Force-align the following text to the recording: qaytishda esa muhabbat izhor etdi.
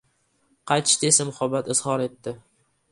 qaytishda 0.71 1.11
esa 1.11 1.29
muhabbat 1.31 1.71
izhor 1.77 2.07
etdi. 2.09 2.37